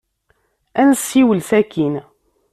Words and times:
Ad 0.79 0.87
nessiwel 0.89 1.39
sakkin. 1.49 1.95